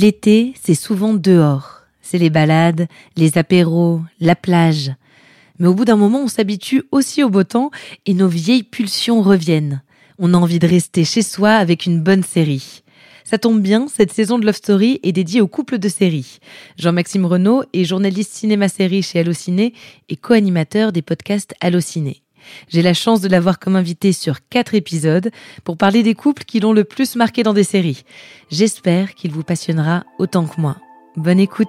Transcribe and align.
L'été, 0.00 0.54
c'est 0.62 0.76
souvent 0.76 1.12
dehors. 1.12 1.80
C'est 2.02 2.18
les 2.18 2.30
balades, 2.30 2.86
les 3.16 3.36
apéros, 3.36 4.00
la 4.20 4.36
plage. 4.36 4.92
Mais 5.58 5.66
au 5.66 5.74
bout 5.74 5.84
d'un 5.84 5.96
moment, 5.96 6.22
on 6.22 6.28
s'habitue 6.28 6.84
aussi 6.92 7.24
au 7.24 7.30
beau 7.30 7.42
temps 7.42 7.72
et 8.06 8.14
nos 8.14 8.28
vieilles 8.28 8.62
pulsions 8.62 9.22
reviennent. 9.22 9.82
On 10.20 10.34
a 10.34 10.36
envie 10.36 10.60
de 10.60 10.68
rester 10.68 11.04
chez 11.04 11.22
soi 11.22 11.50
avec 11.50 11.84
une 11.84 12.00
bonne 12.00 12.22
série. 12.22 12.84
Ça 13.24 13.38
tombe 13.38 13.60
bien, 13.60 13.88
cette 13.88 14.12
saison 14.12 14.38
de 14.38 14.46
Love 14.46 14.54
Story 14.54 15.00
est 15.02 15.10
dédiée 15.10 15.40
aux 15.40 15.48
couples 15.48 15.80
de 15.80 15.88
séries. 15.88 16.38
Jean-Maxime 16.78 17.26
Renaud 17.26 17.64
est 17.72 17.82
journaliste 17.82 18.34
cinéma-série 18.34 19.02
chez 19.02 19.18
Allociné 19.18 19.74
et 20.08 20.14
co-animateur 20.14 20.92
des 20.92 21.02
podcasts 21.02 21.54
Allociné. 21.60 22.22
J'ai 22.68 22.82
la 22.82 22.94
chance 22.94 23.20
de 23.20 23.28
l'avoir 23.28 23.58
comme 23.58 23.76
invité 23.76 24.12
sur 24.12 24.36
quatre 24.48 24.74
épisodes 24.74 25.30
pour 25.64 25.76
parler 25.76 26.02
des 26.02 26.14
couples 26.14 26.44
qui 26.44 26.60
l'ont 26.60 26.72
le 26.72 26.84
plus 26.84 27.16
marqué 27.16 27.42
dans 27.42 27.54
des 27.54 27.64
séries. 27.64 28.04
J'espère 28.50 29.14
qu'il 29.14 29.32
vous 29.32 29.42
passionnera 29.42 30.04
autant 30.18 30.46
que 30.46 30.60
moi. 30.60 30.76
Bonne 31.16 31.40
écoute. 31.40 31.68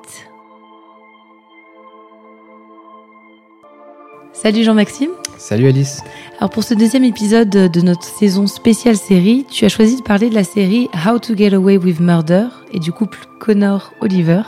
Salut 4.33 4.63
Jean-Maxime. 4.63 5.09
Salut 5.37 5.67
Alice. 5.67 6.01
Alors 6.37 6.49
pour 6.49 6.63
ce 6.63 6.73
deuxième 6.73 7.03
épisode 7.03 7.49
de 7.49 7.81
notre 7.81 8.03
saison 8.03 8.47
spéciale 8.47 8.95
série, 8.95 9.45
tu 9.49 9.65
as 9.65 9.69
choisi 9.69 9.97
de 9.97 10.01
parler 10.01 10.29
de 10.29 10.35
la 10.35 10.43
série 10.43 10.87
How 11.05 11.19
to 11.19 11.35
Get 11.35 11.53
Away 11.53 11.77
with 11.77 11.99
Murder 11.99 12.47
et 12.71 12.79
du 12.79 12.91
couple 12.91 13.19
Connor-Oliver. 13.39 14.43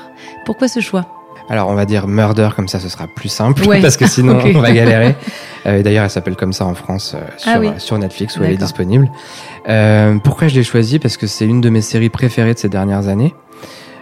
Pourquoi 0.46 0.68
ce 0.68 0.80
choix? 0.80 1.21
Alors 1.52 1.68
on 1.68 1.74
va 1.74 1.86
dire 1.86 2.08
murder 2.08 2.48
comme 2.56 2.70
ça 2.70 2.80
ce 2.80 2.88
sera 2.88 3.08
plus 3.08 3.28
simple 3.28 3.64
parce 3.82 3.98
que 3.98 4.08
sinon 4.08 4.40
on 4.56 4.62
va 4.62 4.72
galérer. 4.72 5.18
Euh, 5.66 5.84
D'ailleurs 5.84 6.06
elle 6.06 6.10
s'appelle 6.10 6.38
comme 6.38 6.54
ça 6.54 6.66
en 6.66 6.74
France 6.76 7.14
euh, 7.14 7.20
sur, 7.36 7.52
ah 7.52 7.78
sur, 7.78 7.98
Netflix 7.98 8.38
où 8.38 8.44
elle 8.44 8.54
est 8.54 8.58
disponible. 8.58 9.12
Euh, 9.68 10.18
pourquoi 10.24 10.48
je 10.48 10.56
l'ai 10.56 10.64
choisie? 10.64 10.98
Parce 10.98 11.18
que 11.18 11.28
c'est 11.28 11.46
une 11.46 11.60
de 11.60 11.70
mes 11.70 11.82
séries 11.82 12.10
préférées 12.10 12.54
de 12.54 12.60
ces 12.60 12.70
dernières 12.70 13.10
années. 13.10 13.36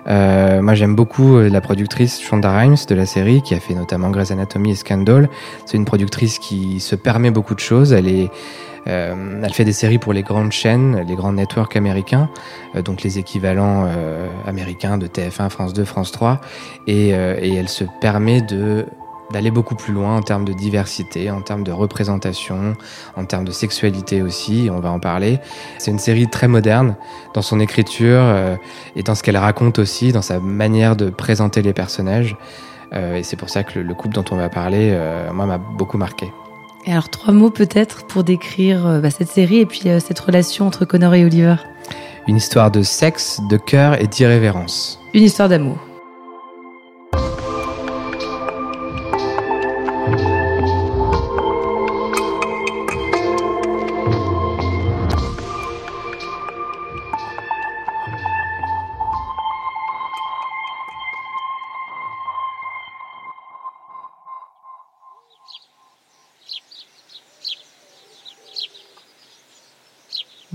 Euh, 0.08 0.62
moi, 0.62 0.74
j'aime 0.74 0.96
beaucoup 0.96 1.38
euh, 1.38 1.50
la 1.50 1.62
productrice 1.62 2.22
Shonda 2.22 2.52
Rhimes 2.58 2.78
de 2.88 2.96
la 2.96 3.06
série, 3.06 3.42
qui 3.42 3.54
a 3.54 3.60
fait 3.60 3.74
notamment 3.74 4.10
Grey's 4.10 4.32
Anatomy 4.32 4.72
et 4.72 4.76
Scandal. 4.76 5.30
C'est 5.66 5.78
une 5.78 5.86
productrice 5.86 6.40
qui 6.40 6.80
se 6.80 6.96
permet 6.96 7.32
beaucoup 7.32 7.56
de 7.56 7.60
choses. 7.60 7.94
Elle 7.94 8.30
euh, 8.88 9.50
fait 9.50 9.66
des 9.66 9.74
séries 9.74 10.00
pour 10.00 10.14
les 10.14 10.24
grandes 10.24 10.52
chaînes, 10.52 11.06
les 11.08 11.16
grands 11.16 11.34
networks 11.34 11.76
américains, 11.76 12.30
donc 12.84 13.04
les 13.04 13.20
équivalents 13.20 13.88
américains 14.48 14.98
de 14.98 15.08
TF1, 15.08 15.50
France 15.50 15.74
2, 15.74 15.84
France 15.84 16.12
3, 16.12 16.40
et, 16.88 17.10
et 17.10 17.54
elle 17.54 17.70
se 17.70 17.84
permet 18.00 18.42
de 18.42 18.86
d'aller 19.32 19.52
beaucoup 19.52 19.76
plus 19.76 19.94
loin 19.94 20.18
en 20.18 20.22
termes 20.22 20.46
de 20.46 20.54
diversité, 20.54 21.30
en 21.32 21.42
termes 21.42 21.64
de 21.64 21.72
représentation, 21.72 22.76
en 23.16 23.26
termes 23.26 23.46
de 23.46 23.52
sexualité 23.52 24.22
aussi, 24.22 24.70
on 24.72 24.80
va 24.80 24.92
en 24.92 25.00
parler. 25.00 25.40
C'est 25.78 25.92
une 25.92 26.00
série 26.00 26.28
très 26.28 26.48
moderne 26.48 26.96
dans 27.34 27.42
son 27.42 27.60
écriture 27.60 28.22
euh, 28.22 28.56
et 28.96 29.04
dans 29.04 29.16
ce 29.16 29.24
qu'elle 29.24 29.38
raconte 29.38 29.80
aussi, 29.80 30.12
dans 30.12 30.22
sa 30.22 30.40
manière 30.40 30.96
de 30.96 31.10
présenter 31.10 31.62
les 31.62 31.74
personnages. 31.74 32.36
Euh, 32.94 33.18
et 33.18 33.24
c'est 33.24 33.38
pour 33.38 33.50
ça 33.50 33.64
que 33.64 33.80
le, 33.80 33.94
couple 33.94 34.16
dont 34.16 34.26
on 34.32 34.36
va 34.36 34.50
parler, 34.50 34.90
euh, 34.92 35.32
moi, 35.32 35.46
m'a 35.46 35.58
beaucoup 35.58 35.98
marqué. 35.98 36.32
Et 36.86 36.92
alors, 36.92 37.10
trois 37.10 37.34
mots 37.34 37.52
peut-être 37.52 38.08
pour 38.08 38.24
décrire 38.24 39.00
bah, 39.02 39.12
cette 39.12 39.30
série 39.30 39.60
et 39.60 39.66
puis 39.66 39.82
cette 40.00 40.20
relation 40.20 40.66
entre 40.66 40.86
Connor 40.86 41.14
et 41.14 41.26
Oliver? 41.26 41.56
Une 42.28 42.38
histoire 42.38 42.72
de 42.72 42.84
sexe, 42.84 43.42
de 43.50 43.58
cœur 43.58 44.02
et 44.02 44.08
d'irrévérence. 44.08 45.00
Une 45.14 45.24
histoire 45.24 45.50
d'amour. 45.50 45.89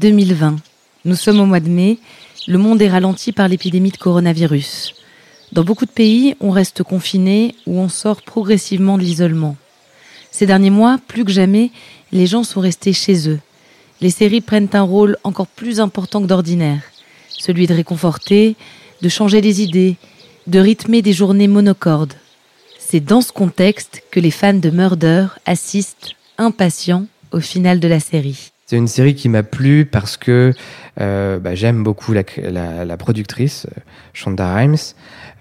2020. 0.04 0.56
Nous 1.06 1.16
sommes 1.16 1.40
au 1.40 1.46
mois 1.46 1.60
de 1.60 1.70
mai. 1.70 1.96
Le 2.46 2.58
monde 2.58 2.82
est 2.82 2.90
ralenti 2.90 3.32
par 3.32 3.48
l'épidémie 3.48 3.90
de 3.90 3.96
coronavirus. 3.96 4.94
Dans 5.52 5.64
beaucoup 5.64 5.86
de 5.86 5.90
pays, 5.90 6.34
on 6.40 6.50
reste 6.50 6.82
confiné 6.82 7.54
ou 7.66 7.78
on 7.78 7.88
sort 7.88 8.20
progressivement 8.20 8.98
de 8.98 9.02
l'isolement. 9.02 9.56
Ces 10.30 10.44
derniers 10.44 10.68
mois, 10.68 10.98
plus 11.08 11.24
que 11.24 11.30
jamais, 11.30 11.70
les 12.12 12.26
gens 12.26 12.44
sont 12.44 12.60
restés 12.60 12.92
chez 12.92 13.30
eux. 13.30 13.40
Les 14.02 14.10
séries 14.10 14.42
prennent 14.42 14.68
un 14.74 14.82
rôle 14.82 15.16
encore 15.24 15.46
plus 15.46 15.80
important 15.80 16.20
que 16.20 16.26
d'ordinaire. 16.26 16.82
Celui 17.30 17.66
de 17.66 17.72
réconforter, 17.72 18.56
de 19.00 19.08
changer 19.08 19.40
les 19.40 19.62
idées, 19.62 19.96
de 20.46 20.58
rythmer 20.58 21.00
des 21.00 21.14
journées 21.14 21.48
monocordes. 21.48 22.12
C'est 22.78 23.00
dans 23.00 23.22
ce 23.22 23.32
contexte 23.32 24.02
que 24.10 24.20
les 24.20 24.30
fans 24.30 24.52
de 24.52 24.68
Murder 24.68 25.28
assistent, 25.46 26.10
impatients, 26.36 27.06
au 27.32 27.40
final 27.40 27.80
de 27.80 27.88
la 27.88 28.00
série. 28.00 28.50
C'est 28.66 28.76
une 28.76 28.88
série 28.88 29.14
qui 29.14 29.28
m'a 29.28 29.42
plu 29.42 29.84
parce 29.84 30.16
que 30.16 30.52
euh, 30.98 31.38
bah, 31.38 31.54
j'aime 31.54 31.82
beaucoup 31.82 32.14
la, 32.14 32.24
la, 32.84 32.96
productrice, 32.96 33.66
euh, 33.66 33.80
Shonda 34.14 34.54
Rhimes. 34.54 34.76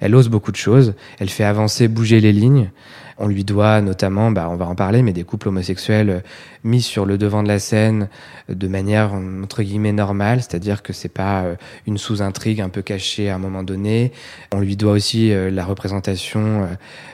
Elle 0.02 0.14
ose 0.14 0.28
beaucoup 0.28 0.52
de 0.52 0.58
choses. 0.58 0.94
Elle 1.20 1.30
fait 1.30 1.46
avancer, 1.46 1.88
bouger 1.88 2.20
les 2.20 2.34
lignes. 2.34 2.70
On 3.18 3.28
lui 3.28 3.44
doit 3.44 3.82
notamment, 3.82 4.32
bah, 4.32 4.48
on 4.50 4.56
va 4.56 4.66
en 4.66 4.76
parler, 4.76 5.02
mais 5.02 5.14
des 5.14 5.24
couples 5.24 5.50
homosexuels 5.50 6.10
euh, 6.10 6.20
mis 6.64 6.82
sur 6.82 7.06
le 7.06 7.18
devant 7.18 7.44
de 7.44 7.48
la 7.48 7.60
scène 7.60 8.08
de 8.50 8.68
manière 8.68 9.14
entre 9.14 9.64
guillemets 9.64 9.92
normale, 9.92 10.42
c'est-à-dire 10.42 10.82
que 10.82 10.94
c'est 10.94 11.10
pas 11.10 11.44
une 11.88 11.98
sous-intrigue 11.98 12.62
un 12.62 12.70
peu 12.70 12.82
cachée 12.82 13.30
à 13.30 13.36
un 13.36 13.38
moment 13.38 13.64
donné. 13.64 14.14
On 14.54 14.60
lui 14.60 14.78
doit 14.78 14.94
aussi 14.94 15.34
la 15.52 15.66
représentation 15.66 16.70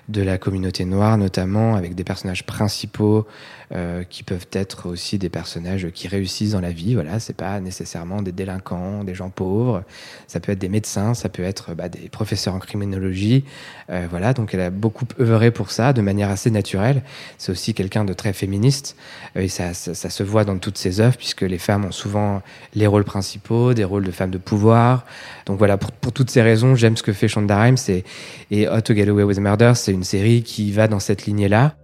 de 0.07 0.21
la 0.21 0.37
communauté 0.37 0.85
noire, 0.85 1.17
notamment 1.17 1.75
avec 1.75 1.95
des 1.95 2.03
personnages 2.03 2.45
principaux 2.45 3.25
euh, 3.71 4.03
qui 4.03 4.23
peuvent 4.23 4.47
être 4.51 4.89
aussi 4.89 5.19
des 5.19 5.29
personnages 5.29 5.91
qui 5.91 6.07
réussissent 6.07 6.53
dans 6.53 6.59
la 6.59 6.71
vie. 6.71 6.95
Voilà, 6.95 7.19
c'est 7.19 7.35
pas 7.35 7.59
nécessairement 7.59 8.23
des 8.23 8.31
délinquants, 8.31 9.03
des 9.03 9.13
gens 9.13 9.29
pauvres. 9.29 9.83
Ça 10.25 10.39
peut 10.39 10.51
être 10.51 10.57
des 10.57 10.69
médecins, 10.69 11.13
ça 11.13 11.29
peut 11.29 11.43
être 11.43 11.75
bah, 11.75 11.87
des 11.87 12.09
professeurs 12.09 12.55
en 12.55 12.59
criminologie. 12.59 13.45
Euh, 13.91 14.07
voilà, 14.09 14.33
donc 14.33 14.55
elle 14.55 14.61
a 14.61 14.71
beaucoup 14.71 15.05
œuvré 15.19 15.51
pour 15.51 15.69
ça 15.69 15.88
de 15.93 16.01
manière 16.01 16.29
assez 16.29 16.51
naturelle. 16.51 17.03
C'est 17.37 17.51
aussi 17.51 17.73
quelqu'un 17.73 18.05
de 18.05 18.13
très 18.13 18.33
féministe 18.33 18.95
et 19.35 19.47
ça, 19.47 19.73
ça, 19.73 20.09
se 20.09 20.23
voit 20.23 20.43
dans 20.43 20.57
toutes 20.57 20.77
ses 20.77 20.99
œuvres 20.99 21.17
puisque 21.17 21.41
les 21.41 21.57
femmes 21.57 21.85
ont 21.85 21.91
souvent 21.91 22.41
les 22.75 22.87
rôles 22.87 23.03
principaux, 23.03 23.73
des 23.73 23.83
rôles 23.83 24.05
de 24.05 24.11
femmes 24.11 24.31
de 24.31 24.37
pouvoir. 24.37 25.05
Donc 25.45 25.57
voilà, 25.57 25.77
pour, 25.77 26.11
toutes 26.11 26.29
ces 26.29 26.41
raisons, 26.41 26.75
j'aime 26.75 26.97
ce 26.97 27.03
que 27.03 27.13
fait 27.13 27.27
Shonda 27.27 27.61
Rhimes 27.61 27.77
et, 27.87 28.03
et 28.51 28.67
How 28.67 28.81
to 28.81 28.93
Get 28.93 29.07
Away 29.09 29.23
with 29.23 29.39
Murder, 29.39 29.73
c'est 29.75 29.91
une 29.91 30.03
série 30.03 30.43
qui 30.43 30.71
va 30.71 30.87
dans 30.87 30.99
cette 30.99 31.25
lignée-là. 31.25 31.75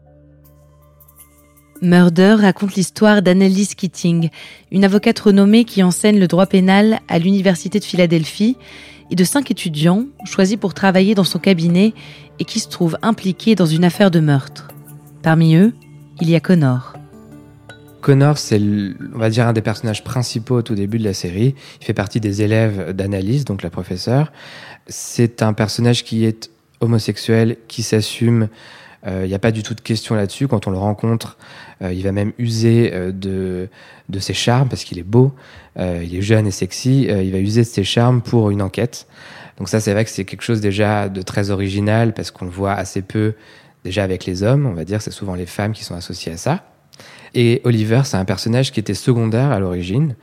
Murder 1.82 2.38
raconte 2.40 2.76
l'histoire 2.76 3.22
d'Annelise 3.22 3.76
Keating, 3.76 4.30
une 4.72 4.86
avocate 4.86 5.20
renommée 5.20 5.66
qui 5.66 5.84
enseigne 5.84 6.20
le 6.20 6.28
droit 6.28 6.46
pénal 6.46 7.00
à 7.10 7.20
l'Université 7.20 7.80
de 7.80 7.84
Philadelphie, 7.84 8.58
et 9.12 9.16
de 9.16 9.24
cinq 9.24 9.52
étudiants 9.52 10.06
choisis 10.26 10.58
pour 10.58 10.74
travailler 10.74 11.16
dans 11.16 11.24
son 11.24 11.40
cabinet 11.40 11.94
et 12.40 12.46
qui 12.46 12.60
se 12.60 12.70
trouvent 12.70 12.98
impliqués 13.02 13.56
dans 13.56 13.66
une 13.66 13.84
affaire 13.84 14.12
de 14.12 14.20
meurtre. 14.20 14.68
Parmi 15.22 15.56
eux, 15.56 15.74
il 16.22 16.30
y 16.30 16.36
a 16.36 16.40
Connor. 16.40 16.94
Connor, 18.02 18.38
c'est, 18.38 18.62
va 19.14 19.30
dire, 19.30 19.48
un 19.48 19.54
des 19.54 19.62
personnages 19.62 20.04
principaux 20.04 20.58
au 20.58 20.62
tout 20.62 20.76
début 20.76 21.00
de 21.00 21.04
la 21.04 21.14
série. 21.14 21.56
Il 21.82 21.86
fait 21.86 21.94
partie 21.94 22.20
des 22.20 22.44
élèves 22.44 22.94
d'Annalise, 22.94 23.46
donc 23.46 23.64
la 23.64 23.72
professeure. 23.72 24.32
C'est 24.88 25.42
un 25.42 25.54
personnage 25.54 26.04
qui 26.04 26.26
est 26.26 26.52
homosexuel, 26.82 27.58
qui 27.68 27.82
s'assume, 27.82 28.50
il 29.06 29.12
euh, 29.12 29.28
n'y 29.28 29.34
a 29.34 29.40
pas 29.40 29.52
du 29.52 29.62
tout 29.62 29.76
de 29.76 29.82
question 29.82 30.16
là-dessus. 30.16 30.48
Quand 30.48 30.68
on 30.68 30.72
le 30.72 30.78
rencontre, 30.78 31.38
euh, 31.84 31.94
il 31.94 32.04
va 32.04 32.12
même 32.12 32.34
user 32.40 32.92
euh, 32.94 33.12
de, 33.12 33.70
de 34.10 34.20
ses 34.20 34.34
charmes 34.34 34.68
parce 34.68 34.84
qu'il 34.84 34.98
est 34.98 35.04
beau, 35.04 35.34
il 35.78 36.16
est 36.16 36.22
jeune 36.22 36.48
et 36.48 36.52
sexy. 36.52 37.04
il 37.04 37.32
va 37.32 37.40
user 37.40 37.62
de 37.62 37.68
ses 37.68 37.84
charmes 37.84 38.22
pour 38.22 38.50
une 38.50 38.62
enquête. 38.62 39.08
Donc 39.58 39.70
ça, 39.70 39.80
c'est 39.80 39.92
vrai 39.92 40.06
que 40.06 40.10
c'est 40.10 40.24
quelque 40.24 40.42
chose 40.42 40.62
déjà 40.62 41.10
de 41.10 41.22
très 41.22 41.50
original 41.50 42.14
parce 42.14 42.32
qu'on 42.32 42.46
le 42.46 42.52
voit 42.52 42.74
assez 42.74 43.02
peu 43.02 43.34
déjà 43.84 44.04
avec 44.04 44.26
les 44.26 44.42
hommes. 44.42 44.66
On 44.66 44.74
va 44.74 44.86
dire 44.86 45.02
c'est 45.02 45.12
souvent 45.12 45.36
les 45.36 45.46
femmes 45.46 45.74
qui 45.74 45.84
sont 45.84 45.96
associées 45.96 46.32
à 46.32 46.38
ça. 46.38 46.64
Et 47.34 47.62
Oliver, 47.66 48.02
c'est 48.06 48.16
un 48.16 48.24
personnage 48.24 48.72
qui 48.72 48.80
était 48.80 48.94
secondaire 48.94 49.52
à 49.52 49.60
l'origine, 49.60 50.16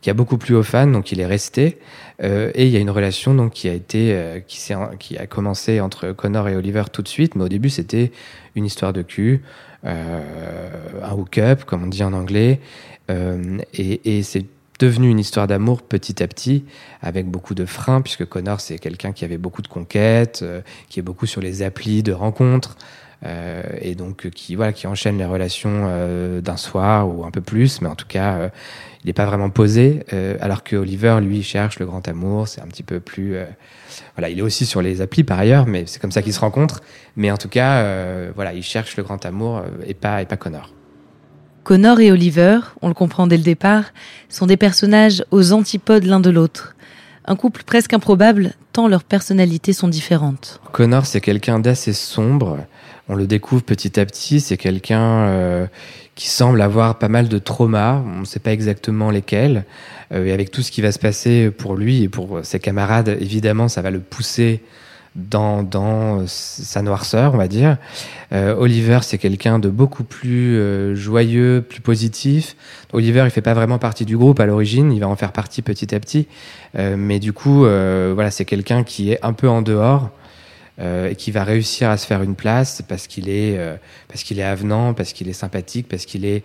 qui 0.00 0.10
a 0.10 0.14
beaucoup 0.14 0.38
plu 0.38 0.54
aux 0.54 0.62
fans, 0.62 0.86
donc 0.86 1.12
il 1.12 1.20
est 1.20 1.26
resté. 1.26 1.78
Euh, 2.22 2.50
et 2.54 2.66
il 2.66 2.72
y 2.72 2.76
a 2.76 2.80
une 2.80 2.90
relation 2.90 3.34
donc 3.34 3.52
qui 3.52 3.68
a 3.68 3.74
été 3.74 4.12
euh, 4.12 4.40
qui, 4.40 4.72
qui 4.98 5.18
a 5.18 5.26
commencé 5.26 5.80
entre 5.80 6.12
Connor 6.12 6.48
et 6.48 6.56
Oliver 6.56 6.84
tout 6.90 7.02
de 7.02 7.08
suite, 7.08 7.34
mais 7.34 7.44
au 7.44 7.48
début 7.48 7.68
c'était 7.68 8.10
une 8.54 8.64
histoire 8.64 8.92
de 8.92 9.02
cul, 9.02 9.42
euh, 9.84 10.70
un 11.02 11.12
hook-up 11.12 11.64
comme 11.64 11.84
on 11.84 11.88
dit 11.88 12.02
en 12.02 12.12
anglais, 12.12 12.60
euh, 13.10 13.58
et, 13.74 14.18
et 14.18 14.22
c'est 14.22 14.46
devenu 14.78 15.08
une 15.08 15.18
histoire 15.18 15.46
d'amour 15.46 15.82
petit 15.82 16.22
à 16.22 16.28
petit, 16.28 16.64
avec 17.02 17.26
beaucoup 17.26 17.54
de 17.54 17.64
freins, 17.64 18.02
puisque 18.02 18.26
Connor, 18.26 18.60
c'est 18.60 18.78
quelqu'un 18.78 19.12
qui 19.12 19.24
avait 19.24 19.38
beaucoup 19.38 19.62
de 19.62 19.68
conquêtes, 19.68 20.44
qui 20.90 21.00
est 21.00 21.02
beaucoup 21.02 21.24
sur 21.24 21.40
les 21.40 21.62
applis 21.62 22.02
de 22.02 22.12
rencontres, 22.12 22.76
et 23.24 23.94
donc 23.94 24.30
qui 24.30 24.54
voilà 24.54 24.72
qui 24.72 24.86
enchaîne 24.86 25.18
les 25.18 25.24
relations 25.24 26.40
d'un 26.40 26.56
soir 26.56 27.08
ou 27.08 27.24
un 27.24 27.30
peu 27.30 27.40
plus, 27.40 27.80
mais 27.80 27.88
en 27.88 27.94
tout 27.94 28.06
cas 28.06 28.50
il 29.02 29.06
n'est 29.06 29.12
pas 29.12 29.26
vraiment 29.26 29.50
posé, 29.50 30.04
alors 30.40 30.62
que 30.62 30.76
Oliver 30.76 31.18
lui 31.22 31.42
cherche 31.42 31.78
le 31.78 31.86
grand 31.86 32.06
amour, 32.08 32.48
c'est 32.48 32.60
un 32.60 32.66
petit 32.66 32.82
peu 32.82 33.00
plus 33.00 33.36
voilà, 34.14 34.28
il 34.28 34.38
est 34.38 34.42
aussi 34.42 34.66
sur 34.66 34.82
les 34.82 35.00
applis 35.00 35.24
par 35.24 35.38
ailleurs, 35.38 35.66
mais 35.66 35.84
c'est 35.86 36.00
comme 36.00 36.12
ça 36.12 36.22
qu'ils 36.22 36.34
se 36.34 36.40
rencontrent. 36.40 36.82
Mais 37.16 37.30
en 37.30 37.36
tout 37.36 37.48
cas, 37.48 37.82
voilà, 38.34 38.52
il 38.52 38.62
cherche 38.62 38.96
le 38.96 39.02
grand 39.02 39.24
amour 39.24 39.62
et 39.86 39.94
pas 39.94 40.22
et 40.22 40.26
pas 40.26 40.36
Connor. 40.36 40.72
Connor 41.64 41.98
et 42.00 42.12
Oliver, 42.12 42.60
on 42.82 42.88
le 42.88 42.94
comprend 42.94 43.26
dès 43.26 43.36
le 43.36 43.42
départ, 43.42 43.84
sont 44.28 44.46
des 44.46 44.56
personnages 44.56 45.24
aux 45.30 45.52
antipodes 45.52 46.04
l'un 46.04 46.20
de 46.20 46.30
l'autre. 46.30 46.76
Un 47.24 47.34
couple 47.34 47.64
presque 47.64 47.92
improbable, 47.92 48.52
tant 48.72 48.86
leurs 48.86 49.02
personnalités 49.02 49.72
sont 49.72 49.88
différentes. 49.88 50.60
Connor, 50.70 51.06
c'est 51.06 51.20
quelqu'un 51.20 51.58
d'assez 51.58 51.92
sombre. 51.92 52.58
On 53.08 53.14
le 53.14 53.26
découvre 53.26 53.62
petit 53.62 53.98
à 54.00 54.06
petit. 54.06 54.40
C'est 54.40 54.56
quelqu'un 54.56 55.00
euh, 55.00 55.66
qui 56.14 56.28
semble 56.28 56.60
avoir 56.60 56.98
pas 56.98 57.08
mal 57.08 57.28
de 57.28 57.38
traumas. 57.38 58.02
On 58.16 58.20
ne 58.20 58.24
sait 58.24 58.40
pas 58.40 58.52
exactement 58.52 59.10
lesquels. 59.10 59.64
Euh, 60.12 60.26
et 60.26 60.32
avec 60.32 60.50
tout 60.50 60.62
ce 60.62 60.70
qui 60.70 60.80
va 60.80 60.92
se 60.92 60.98
passer 60.98 61.50
pour 61.50 61.76
lui 61.76 62.02
et 62.02 62.08
pour 62.08 62.40
ses 62.42 62.58
camarades, 62.58 63.16
évidemment, 63.20 63.68
ça 63.68 63.82
va 63.82 63.90
le 63.90 64.00
pousser 64.00 64.60
dans, 65.16 65.62
dans 65.62 66.24
sa 66.26 66.82
noirceur, 66.82 67.34
on 67.34 67.38
va 67.38 67.48
dire. 67.48 67.78
Euh, 68.32 68.54
Oliver, 68.56 68.98
c'est 69.02 69.18
quelqu'un 69.18 69.58
de 69.58 69.68
beaucoup 69.68 70.04
plus 70.04 70.56
euh, 70.56 70.94
joyeux, 70.94 71.64
plus 71.66 71.80
positif. 71.80 72.54
Oliver, 72.92 73.22
il 73.24 73.30
fait 73.30 73.40
pas 73.40 73.54
vraiment 73.54 73.78
partie 73.78 74.04
du 74.04 74.16
groupe 74.16 74.38
à 74.40 74.46
l'origine, 74.46 74.92
il 74.92 75.00
va 75.00 75.08
en 75.08 75.16
faire 75.16 75.32
partie 75.32 75.62
petit 75.62 75.94
à 75.94 76.00
petit. 76.00 76.26
Euh, 76.78 76.96
mais 76.98 77.18
du 77.18 77.32
coup, 77.32 77.64
euh, 77.64 78.12
voilà, 78.14 78.30
c'est 78.30 78.44
quelqu'un 78.44 78.84
qui 78.84 79.10
est 79.10 79.18
un 79.22 79.32
peu 79.32 79.48
en 79.48 79.62
dehors 79.62 80.02
euh, 80.04 80.25
et 80.78 81.14
qui 81.16 81.30
va 81.30 81.42
réussir 81.42 81.88
à 81.88 81.96
se 81.96 82.06
faire 82.06 82.22
une 82.22 82.34
place 82.34 82.82
parce 82.86 83.06
qu'il 83.06 83.30
est, 83.30 83.58
parce 84.08 84.22
qu'il 84.22 84.38
est 84.38 84.44
avenant, 84.44 84.92
parce 84.92 85.14
qu'il 85.14 85.28
est 85.28 85.32
sympathique, 85.32 85.88
parce 85.88 86.04
qu'il 86.04 86.26
est 86.26 86.42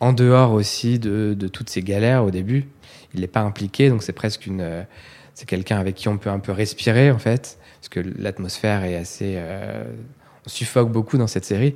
en 0.00 0.12
dehors 0.12 0.52
aussi 0.52 0.98
de, 0.98 1.34
de 1.34 1.48
toutes 1.48 1.70
ces 1.70 1.82
galères 1.82 2.24
au 2.24 2.30
début. 2.30 2.66
Il 3.14 3.20
n'est 3.20 3.26
pas 3.26 3.40
impliqué, 3.40 3.88
donc 3.88 4.02
c'est 4.02 4.12
presque 4.12 4.46
une, 4.46 4.84
c'est 5.34 5.46
quelqu'un 5.46 5.78
avec 5.78 5.94
qui 5.94 6.08
on 6.08 6.18
peut 6.18 6.28
un 6.28 6.38
peu 6.38 6.52
respirer 6.52 7.10
en 7.10 7.18
fait 7.18 7.58
parce 7.80 7.88
que 7.88 8.00
l'atmosphère 8.00 8.84
est 8.84 8.96
assez. 8.96 9.34
Euh, 9.36 9.84
on 10.44 10.48
suffoque 10.50 10.92
beaucoup 10.92 11.16
dans 11.16 11.26
cette 11.26 11.46
série. 11.46 11.74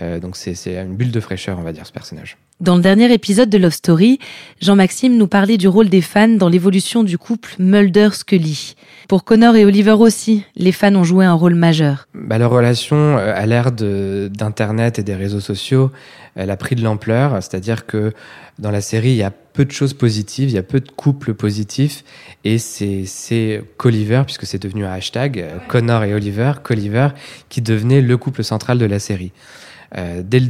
Euh, 0.00 0.20
donc 0.20 0.36
c'est 0.36 0.54
une 0.76 0.94
bulle 0.94 1.10
de 1.10 1.20
fraîcheur, 1.20 1.58
on 1.58 1.62
va 1.62 1.72
dire, 1.72 1.86
ce 1.86 1.92
personnage. 1.92 2.36
Dans 2.60 2.76
le 2.76 2.82
dernier 2.82 3.10
épisode 3.10 3.48
de 3.48 3.56
Love 3.56 3.72
Story, 3.72 4.18
Jean-Maxime 4.60 5.16
nous 5.16 5.26
parlait 5.26 5.56
du 5.56 5.66
rôle 5.66 5.88
des 5.88 6.02
fans 6.02 6.28
dans 6.28 6.50
l'évolution 6.50 7.02
du 7.02 7.16
couple 7.16 7.54
Mulder-Scully. 7.58 8.74
Pour 9.08 9.24
Connor 9.24 9.56
et 9.56 9.64
Oliver 9.64 9.92
aussi, 9.92 10.44
les 10.56 10.70
fans 10.70 10.94
ont 10.94 11.02
joué 11.02 11.24
un 11.24 11.32
rôle 11.32 11.54
majeur. 11.54 12.06
Bah, 12.12 12.36
leur 12.36 12.50
relation, 12.50 13.16
euh, 13.16 13.32
à 13.34 13.46
l'ère 13.46 13.72
d'Internet 13.72 14.98
et 14.98 15.02
des 15.02 15.14
réseaux 15.14 15.40
sociaux, 15.40 15.90
elle 16.34 16.50
a 16.50 16.56
pris 16.58 16.74
de 16.74 16.82
l'ampleur. 16.82 17.42
C'est-à-dire 17.42 17.86
que 17.86 18.12
dans 18.58 18.70
la 18.70 18.82
série, 18.82 19.12
il 19.12 19.16
y 19.16 19.22
a 19.22 19.30
peu 19.30 19.64
de 19.64 19.72
choses 19.72 19.94
positives, 19.94 20.50
il 20.50 20.54
y 20.54 20.58
a 20.58 20.62
peu 20.62 20.80
de 20.80 20.90
couples 20.90 21.32
positifs. 21.32 22.04
Et 22.44 22.58
c'est 22.58 23.64
Colliver, 23.78 24.24
puisque 24.26 24.44
c'est 24.44 24.62
devenu 24.62 24.84
un 24.84 24.92
hashtag, 24.92 25.46
Connor 25.68 26.04
et 26.04 26.12
Oliver, 26.12 26.52
Colliver, 26.62 27.08
qui 27.48 27.62
devenait 27.62 28.02
le 28.02 28.18
couple 28.18 28.44
central 28.44 28.76
de 28.76 28.84
la 28.84 28.98
série. 28.98 29.32
Euh, 29.98 30.22
dès, 30.24 30.40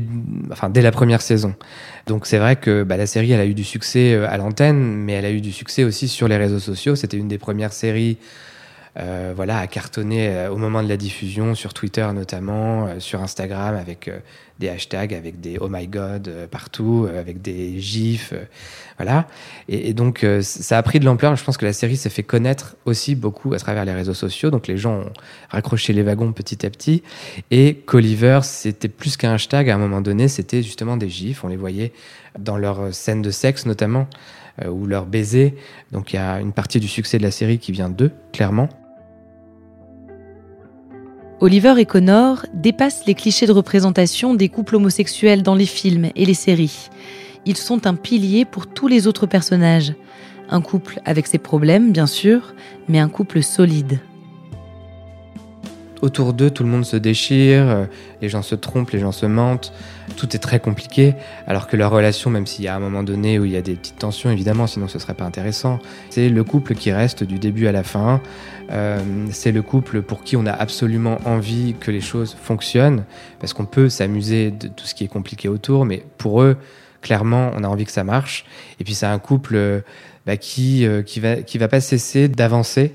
enfin, 0.51 0.69
dès 0.69 0.83
la 0.83 0.93
première 0.93 1.23
saison. 1.23 1.55
Donc 2.07 2.27
c'est 2.27 2.39
vrai 2.39 2.57
que 2.57 2.83
bah, 2.83 2.99
la 2.99 3.07
série, 3.07 3.33
elle 3.33 3.41
a 3.41 3.47
eu 3.47 3.55
du 3.55 3.65
succès 3.65 4.13
euh, 4.13 4.29
à 4.29 4.37
l'antenne, 4.37 4.79
mais 4.79 5.13
elle 5.15 5.25
a 5.25 5.31
eu 5.31 5.41
du 5.41 5.53
succès 5.53 5.83
aussi 5.83 6.09
sur 6.09 6.29
les 6.29 6.37
réseaux 6.37 6.59
sociaux. 6.59 6.95
C'était 6.95 7.17
une 7.17 7.29
des 7.29 7.39
premières 7.39 7.73
séries 7.73 8.19
euh, 8.99 9.33
voilà, 9.35 9.59
à 9.59 9.67
cartonner 9.69 10.29
euh, 10.29 10.51
au 10.51 10.57
moment 10.57 10.83
de 10.83 10.89
la 10.89 10.97
diffusion, 10.97 11.55
sur 11.55 11.75
Twitter 11.75 12.07
notamment, 12.13 12.87
euh, 12.87 12.99
sur 12.99 13.23
Instagram, 13.23 13.77
avec 13.77 14.11
des 14.59 14.69
hashtags, 14.69 15.15
avec 15.15 15.41
des 15.41 15.59
oh 15.61 15.69
my 15.71 15.87
god 15.87 16.49
partout, 16.51 17.09
avec 17.17 17.41
des 17.41 17.81
gifs, 17.81 18.35
voilà. 18.99 19.27
Et, 19.69 19.95
donc 19.95 20.27
ça 20.43 20.77
a 20.77 20.83
pris 20.83 21.01
de 21.01 21.07
l'ampleur. 21.07 21.35
Je 21.37 21.43
pense 21.43 21.57
que 21.57 21.65
la 21.65 21.73
série 21.73 21.97
s'est 21.97 22.11
fait 22.11 22.23
connaître 22.23 22.77
aussi 22.85 23.15
beaucoup 23.15 23.55
à 23.55 23.59
travers 23.59 23.87
les 23.87 23.95
réseaux 23.95 24.13
sociaux. 24.13 24.51
Donc 24.51 24.67
les 24.67 24.77
gens 24.77 25.01
ont 25.01 25.13
raccroché 25.49 25.95
les 25.95 26.03
wagons 26.03 26.33
petit 26.33 26.67
à 26.67 26.71
petit. 26.71 27.03
Et 27.51 27.77
Colliver, 27.77 28.41
c'était 28.43 28.89
plus 28.89 29.17
qu'un 29.17 29.33
hashtag 29.33 29.71
à 29.71 29.77
un 29.77 29.79
moment 29.79 30.03
donné, 30.03 30.29
c'était 30.29 30.63
justement 30.63 30.99
des 30.99 31.09
gifs. 31.09 31.43
On 31.43 31.49
les 31.49 31.57
voyait 31.57 31.93
dans 32.39 32.59
leurs 32.59 32.93
scènes 32.93 33.23
de 33.23 33.31
sexe 33.31 33.65
notamment 33.65 34.09
ou 34.69 34.85
leur 34.85 35.07
baiser. 35.07 35.55
Donc 35.91 36.13
il 36.13 36.17
y 36.17 36.19
a 36.19 36.39
une 36.39 36.53
partie 36.53 36.81
du 36.81 36.89
succès 36.89 37.17
de 37.17 37.23
la 37.23 37.31
série 37.31 37.59
qui 37.59 37.73
vient 37.73 37.89
d'eux, 37.89 38.13
clairement. 38.35 38.69
Oliver 41.43 41.77
et 41.79 41.87
Connor 41.87 42.45
dépassent 42.53 43.07
les 43.07 43.15
clichés 43.15 43.47
de 43.47 43.53
représentation 43.53 44.35
des 44.35 44.51
couples 44.51 44.77
homosexuels 44.77 45.43
dans 45.43 45.55
les 45.55 45.65
films 45.65 46.11
et 46.15 46.27
les 46.27 46.35
séries. 46.35 46.91
Ils 47.47 47.57
sont 47.57 47.87
un 47.87 47.95
pilier 47.95 48.45
pour 48.45 48.67
tous 48.67 48.89
les 48.89 49.07
autres 49.07 49.25
personnages. 49.25 49.95
Un 50.51 50.61
couple 50.61 51.01
avec 51.07 51.27
ses 51.27 51.39
problèmes, 51.39 51.93
bien 51.93 52.07
sûr, 52.07 52.55
mais 52.89 52.99
un 52.99 53.09
couple 53.09 53.43
solide 53.43 54.01
autour 56.03 56.33
d'eux, 56.33 56.51
tout 56.51 56.63
le 56.63 56.69
monde 56.69 56.85
se 56.85 56.97
déchire, 56.97 57.69
euh, 57.69 57.85
les 58.23 58.29
gens 58.29 58.43
se 58.43 58.55
trompent, 58.55 58.91
les 58.91 58.99
gens 58.99 59.13
se 59.13 59.27
mentent, 59.27 59.73
tout 60.17 60.35
est 60.35 60.39
très 60.39 60.61
compliqué, 60.61 61.15
alors 61.47 61.67
que 61.67 61.77
leur 61.77 61.91
relation, 61.91 62.31
même 62.31 62.47
s'il 62.47 62.65
y 62.65 62.69
a 62.69 62.75
un 62.75 62.81
moment 62.81 63.03
donné 63.03 63.39
où 63.39 63.45
il 63.45 63.53
y 63.53 63.57
a 63.57 63.63
des 63.63 63.75
petites 63.75 63.99
tensions, 63.99 64.31
évidemment, 64.31 64.67
sinon 64.67 64.89
ce 64.89 64.99
serait 64.99 65.15
pas 65.15 65.25
intéressant, 65.25 65.79
c'est 66.09 66.29
le 66.29 66.45
couple 66.45 66.75
qui 66.75 66.93
reste 66.93 67.25
du 67.25 67.39
début 67.39 67.67
à 67.67 67.73
la 67.73 67.83
fin, 67.83 68.21
euh, 68.71 68.99
c'est 69.31 69.53
le 69.53 69.63
couple 69.63 70.03
pour 70.03 70.23
qui 70.23 70.37
on 70.37 70.47
a 70.47 70.53
absolument 70.53 71.19
envie 71.25 71.75
que 71.79 71.91
les 71.91 72.01
choses 72.01 72.37
fonctionnent, 72.41 73.05
parce 73.39 73.53
qu'on 73.53 73.67
peut 73.67 73.89
s'amuser 73.89 74.51
de 74.51 74.69
tout 74.69 74.87
ce 74.87 74.95
qui 74.95 75.05
est 75.05 75.09
compliqué 75.09 75.49
autour, 75.49 75.85
mais 75.85 76.05
pour 76.19 76.43
eux, 76.43 76.57
clairement, 77.03 77.51
on 77.57 77.65
a 77.65 77.69
envie 77.69 77.85
que 77.85 77.93
ça 77.93 78.05
marche, 78.05 78.45
et 78.79 78.85
puis 78.85 78.95
c'est 78.95 79.07
un 79.07 79.19
couple 79.19 79.57
euh, 79.57 79.81
bah, 80.27 80.37
qui, 80.37 80.87
qui, 81.07 81.21
va, 81.21 81.37
qui 81.37 81.59
va 81.59 81.69
pas 81.69 81.81
cesser 81.81 82.29
d'avancer, 82.29 82.93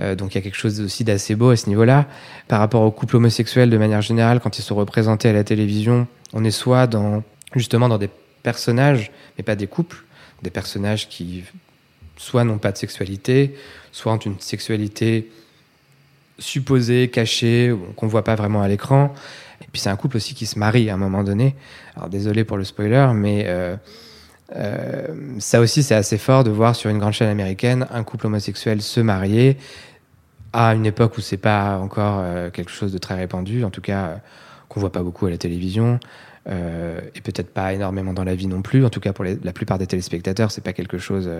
euh, 0.00 0.14
donc 0.14 0.34
il 0.34 0.38
y 0.38 0.38
a 0.38 0.42
quelque 0.42 0.56
chose 0.56 0.80
aussi 0.80 1.04
d'assez 1.04 1.34
beau 1.34 1.50
à 1.50 1.56
ce 1.56 1.68
niveau-là. 1.68 2.06
Par 2.48 2.58
rapport 2.60 2.82
aux 2.82 2.90
couples 2.90 3.16
homosexuels 3.16 3.70
de 3.70 3.78
manière 3.78 4.02
générale, 4.02 4.40
quand 4.40 4.58
ils 4.58 4.62
sont 4.62 4.74
représentés 4.74 5.28
à 5.28 5.32
la 5.32 5.44
télévision, 5.44 6.06
on 6.32 6.44
est 6.44 6.50
soit 6.50 6.86
dans 6.86 7.22
justement 7.54 7.88
dans 7.88 7.98
des 7.98 8.10
personnages, 8.42 9.10
mais 9.36 9.44
pas 9.44 9.56
des 9.56 9.66
couples, 9.66 10.04
des 10.42 10.50
personnages 10.50 11.08
qui 11.08 11.44
soit 12.16 12.44
n'ont 12.44 12.58
pas 12.58 12.72
de 12.72 12.78
sexualité, 12.78 13.54
soit 13.92 14.12
ont 14.12 14.18
une 14.18 14.38
sexualité 14.40 15.30
supposée, 16.38 17.08
cachée, 17.08 17.74
qu'on 17.96 18.06
voit 18.06 18.24
pas 18.24 18.34
vraiment 18.34 18.62
à 18.62 18.68
l'écran. 18.68 19.14
Et 19.62 19.66
puis 19.70 19.80
c'est 19.80 19.90
un 19.90 19.96
couple 19.96 20.16
aussi 20.16 20.34
qui 20.34 20.46
se 20.46 20.58
marie 20.58 20.88
à 20.90 20.94
un 20.94 20.96
moment 20.96 21.22
donné. 21.22 21.54
Alors 21.96 22.08
désolé 22.08 22.44
pour 22.44 22.56
le 22.56 22.64
spoiler, 22.64 23.08
mais 23.14 23.44
euh, 23.46 23.76
euh, 24.56 25.06
ça 25.38 25.60
aussi 25.60 25.82
c'est 25.82 25.94
assez 25.94 26.18
fort 26.18 26.44
de 26.44 26.50
voir 26.50 26.74
sur 26.74 26.90
une 26.90 26.98
grande 26.98 27.12
chaîne 27.12 27.28
américaine 27.28 27.86
un 27.90 28.02
couple 28.02 28.26
homosexuel 28.26 28.82
se 28.82 29.00
marier 29.00 29.56
à 30.52 30.74
une 30.74 30.86
époque 30.86 31.16
où 31.16 31.20
c'est 31.20 31.36
pas 31.36 31.78
encore 31.78 32.20
euh, 32.20 32.50
quelque 32.50 32.70
chose 32.70 32.92
de 32.92 32.98
très 32.98 33.14
répandu, 33.14 33.64
en 33.64 33.70
tout 33.70 33.80
cas 33.80 34.04
euh, 34.04 34.16
qu'on 34.68 34.80
voit 34.80 34.92
pas 34.92 35.02
beaucoup 35.02 35.26
à 35.26 35.30
la 35.30 35.38
télévision. 35.38 36.00
Euh, 36.48 37.00
et 37.14 37.20
peut-être 37.20 37.52
pas 37.52 37.72
énormément 37.74 38.12
dans 38.12 38.24
la 38.24 38.34
vie 38.34 38.46
non 38.46 38.62
plus. 38.62 38.84
En 38.84 38.90
tout 38.90 39.00
cas, 39.00 39.12
pour 39.12 39.24
la 39.24 39.52
plupart 39.52 39.78
des 39.78 39.86
téléspectateurs, 39.86 40.50
c'est 40.50 40.64
pas 40.64 40.72
quelque 40.72 40.98
chose 40.98 41.30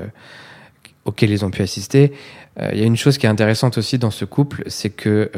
auquel 1.06 1.30
ils 1.30 1.42
ont 1.42 1.50
pu 1.50 1.62
assister. 1.62 2.12
Il 2.60 2.78
y 2.78 2.82
a 2.82 2.84
une 2.84 2.98
chose 2.98 3.16
qui 3.16 3.24
est 3.24 3.28
intéressante 3.30 3.78
aussi 3.78 3.98
dans 3.98 4.10
ce 4.10 4.26
couple, 4.26 4.62
c'est 4.66 4.90
que 4.90 5.30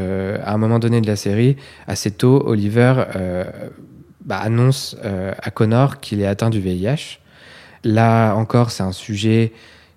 à 0.45 0.53
un 0.53 0.59
moment 0.59 0.81
donné 0.81 1.01
de 1.01 1.07
la 1.07 1.15
série, 1.15 1.57
assez 1.87 2.11
tôt, 2.11 2.43
Oliver 2.45 3.05
bah, 4.25 4.39
annonce 4.39 4.97
à 5.05 5.51
Connor 5.53 6.01
qu'il 6.01 6.21
est 6.21 6.27
atteint 6.27 6.51
du 6.51 6.61
VIH. 6.61 7.21
Là 7.85 8.35
encore, 8.35 8.73
c'est 8.73 8.83
un 8.83 8.93
sujet 8.93 9.53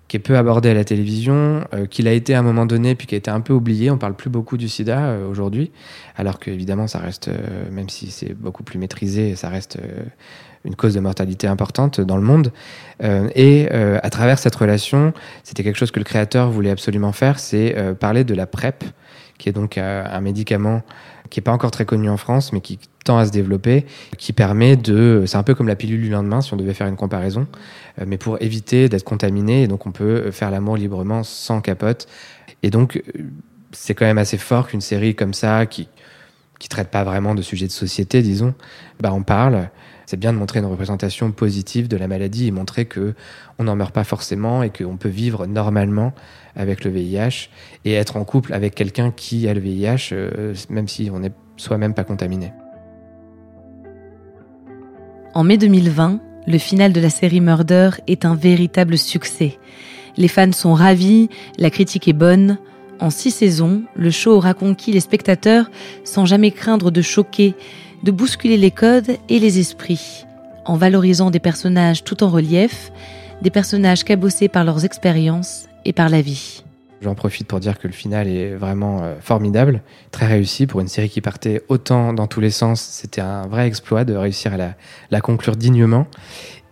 qui 0.08 0.16
est 0.16 0.20
peu 0.20 0.36
abordé 0.36 0.70
à 0.70 0.74
la 0.74 0.84
télévision, 0.84 1.64
euh, 1.74 1.86
qu'il 1.86 2.06
a 2.06 2.12
été 2.12 2.34
à 2.34 2.38
un 2.38 2.42
moment 2.42 2.66
donné, 2.66 2.94
puis 2.94 3.06
qui 3.06 3.14
a 3.14 3.18
été 3.18 3.30
un 3.30 3.40
peu 3.40 3.52
oublié. 3.52 3.90
On 3.90 3.98
parle 3.98 4.14
plus 4.14 4.30
beaucoup 4.30 4.56
du 4.56 4.68
sida 4.68 4.98
euh, 4.98 5.28
aujourd'hui, 5.28 5.72
alors 6.16 6.38
que 6.38 6.50
évidemment 6.50 6.86
ça 6.86 6.98
reste, 6.98 7.28
euh, 7.28 7.70
même 7.70 7.88
si 7.88 8.10
c'est 8.10 8.34
beaucoup 8.34 8.62
plus 8.62 8.78
maîtrisé, 8.78 9.34
ça 9.34 9.48
reste 9.48 9.78
une 10.64 10.76
cause 10.76 10.94
de 10.94 11.00
mortalité 11.00 11.46
importante 11.46 12.00
dans 12.00 12.16
le 12.16 12.22
monde. 12.22 12.52
et 13.00 13.68
à 13.70 14.10
travers 14.10 14.38
cette 14.38 14.56
relation, 14.56 15.12
c'était 15.44 15.62
quelque 15.62 15.76
chose 15.76 15.92
que 15.92 16.00
le 16.00 16.04
créateur 16.04 16.50
voulait 16.50 16.70
absolument 16.70 17.12
faire, 17.12 17.38
c'est 17.38 17.76
parler 18.00 18.24
de 18.24 18.34
la 18.34 18.46
PrEP, 18.46 18.82
qui 19.38 19.48
est 19.48 19.52
donc 19.52 19.78
un 19.78 20.20
médicament 20.20 20.82
qui 21.30 21.40
est 21.40 21.42
pas 21.42 21.52
encore 21.52 21.70
très 21.70 21.84
connu 21.84 22.08
en 22.08 22.16
France, 22.16 22.52
mais 22.52 22.60
qui 22.60 22.78
tend 23.04 23.18
à 23.18 23.26
se 23.26 23.30
développer, 23.30 23.86
qui 24.18 24.32
permet 24.32 24.76
de, 24.76 25.24
c'est 25.26 25.36
un 25.36 25.42
peu 25.42 25.54
comme 25.54 25.68
la 25.68 25.76
pilule 25.76 26.00
du 26.00 26.10
lendemain 26.10 26.40
si 26.40 26.52
on 26.54 26.56
devait 26.56 26.74
faire 26.74 26.86
une 26.86 26.96
comparaison, 26.96 27.46
euh, 28.00 28.04
mais 28.06 28.18
pour 28.18 28.40
éviter 28.42 28.88
d'être 28.88 29.04
contaminé, 29.04 29.62
et 29.62 29.68
donc 29.68 29.86
on 29.86 29.92
peut 29.92 30.30
faire 30.30 30.50
l'amour 30.50 30.76
librement 30.76 31.22
sans 31.22 31.60
capote. 31.60 32.06
Et 32.62 32.70
donc 32.70 32.96
euh, 32.96 33.22
c'est 33.72 33.94
quand 33.94 34.06
même 34.06 34.18
assez 34.18 34.38
fort 34.38 34.68
qu'une 34.68 34.80
série 34.80 35.14
comme 35.14 35.34
ça, 35.34 35.66
qui 35.66 35.88
qui 36.58 36.70
traite 36.70 36.88
pas 36.88 37.04
vraiment 37.04 37.34
de 37.34 37.42
sujets 37.42 37.66
de 37.66 37.72
société, 37.72 38.22
disons, 38.22 38.54
bah 39.00 39.12
on 39.12 39.22
parle. 39.22 39.68
C'est 40.06 40.16
bien 40.16 40.32
de 40.32 40.38
montrer 40.38 40.60
une 40.60 40.66
représentation 40.66 41.32
positive 41.32 41.88
de 41.88 41.96
la 41.96 42.06
maladie 42.06 42.46
et 42.46 42.50
montrer 42.52 42.84
que 42.84 43.14
on 43.58 43.64
n'en 43.64 43.74
meurt 43.74 43.92
pas 43.92 44.04
forcément 44.04 44.62
et 44.62 44.70
qu'on 44.70 44.96
peut 44.96 45.08
vivre 45.08 45.46
normalement 45.46 46.12
avec 46.54 46.84
le 46.84 46.90
VIH 46.92 47.50
et 47.84 47.94
être 47.94 48.16
en 48.16 48.24
couple 48.24 48.54
avec 48.54 48.76
quelqu'un 48.76 49.10
qui 49.10 49.48
a 49.48 49.54
le 49.54 49.60
VIH, 49.60 50.10
euh, 50.12 50.54
même 50.70 50.86
si 50.86 51.10
on 51.12 51.18
n'est 51.18 51.32
soi-même 51.56 51.92
pas 51.92 52.04
contaminé. 52.04 52.52
En 55.34 55.42
mai 55.42 55.58
2020, 55.58 56.20
le 56.46 56.58
final 56.58 56.92
de 56.92 57.00
la 57.00 57.10
série 57.10 57.40
Murder 57.40 57.90
est 58.06 58.24
un 58.24 58.36
véritable 58.36 58.96
succès. 58.96 59.58
Les 60.16 60.28
fans 60.28 60.52
sont 60.52 60.74
ravis, 60.74 61.28
la 61.58 61.70
critique 61.70 62.06
est 62.08 62.12
bonne. 62.12 62.58
En 63.00 63.10
six 63.10 63.30
saisons, 63.30 63.82
le 63.94 64.10
show 64.10 64.32
aura 64.32 64.54
conquis 64.54 64.92
les 64.92 65.00
spectateurs 65.00 65.70
sans 66.04 66.24
jamais 66.24 66.50
craindre 66.50 66.90
de 66.90 67.02
choquer, 67.02 67.54
de 68.02 68.10
bousculer 68.10 68.56
les 68.56 68.70
codes 68.70 69.16
et 69.28 69.38
les 69.38 69.58
esprits, 69.58 70.24
en 70.64 70.76
valorisant 70.76 71.30
des 71.30 71.40
personnages 71.40 72.04
tout 72.04 72.22
en 72.22 72.30
relief, 72.30 72.92
des 73.42 73.50
personnages 73.50 74.04
cabossés 74.04 74.48
par 74.48 74.64
leurs 74.64 74.84
expériences 74.84 75.66
et 75.84 75.92
par 75.92 76.08
la 76.08 76.22
vie. 76.22 76.62
J'en 77.02 77.14
profite 77.14 77.46
pour 77.46 77.60
dire 77.60 77.78
que 77.78 77.86
le 77.86 77.92
final 77.92 78.26
est 78.26 78.54
vraiment 78.54 79.02
euh, 79.02 79.14
formidable, 79.20 79.82
très 80.12 80.26
réussi 80.26 80.66
pour 80.66 80.80
une 80.80 80.88
série 80.88 81.10
qui 81.10 81.20
partait 81.20 81.62
autant 81.68 82.14
dans 82.14 82.26
tous 82.26 82.40
les 82.40 82.50
sens. 82.50 82.80
C'était 82.80 83.20
un 83.20 83.46
vrai 83.46 83.66
exploit 83.66 84.04
de 84.04 84.14
réussir 84.14 84.54
à 84.54 84.74
la, 85.10 85.20
conclure 85.20 85.56
dignement. 85.56 86.06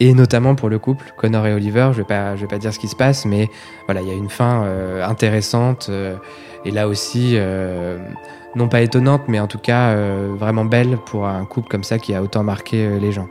Et 0.01 0.15
notamment 0.15 0.55
pour 0.55 0.71
le 0.71 0.79
couple, 0.79 1.13
Connor 1.19 1.47
et 1.47 1.53
Oliver, 1.53 1.91
je 1.93 2.03
je 2.03 2.41
vais 2.41 2.47
pas 2.47 2.59
dire 2.59 2.73
ce 2.73 2.79
qui 2.79 2.89
se 2.89 2.97
passe, 2.97 3.27
mais 3.27 3.49
voilà, 3.87 4.01
il 4.01 4.09
y 4.09 4.11
a 4.11 4.15
une 4.15 4.31
fin 4.31 4.65
euh, 4.65 5.05
intéressante 5.05 5.87
euh, 5.89 6.17
et 6.65 6.71
là 6.71 6.89
aussi, 6.89 7.37
non 8.57 8.69
pas 8.69 8.81
étonnante, 8.81 9.23
mais 9.29 9.39
en 9.39 9.47
tout 9.47 9.59
cas 9.59 9.95
vraiment 9.95 10.65
belle 10.65 10.97
pour 11.05 11.27
un 11.27 11.45
couple 11.45 11.69
comme 11.69 11.85
ça 11.85 11.99
qui 11.99 12.15
a 12.15 12.23
autant 12.23 12.43
marqué 12.43 12.99
les 12.99 13.13
gens. 13.13 13.29